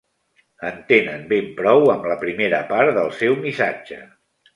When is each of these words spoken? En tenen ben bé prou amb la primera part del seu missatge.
En 0.69 0.77
tenen 0.91 1.19
ben 1.33 1.51
bé 1.51 1.53
prou 1.59 1.85
amb 1.95 2.07
la 2.13 2.17
primera 2.21 2.61
part 2.71 2.95
del 2.97 3.13
seu 3.19 3.37
missatge. 3.45 4.01